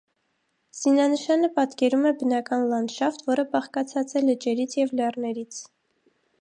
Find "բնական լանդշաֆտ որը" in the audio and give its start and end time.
2.23-3.47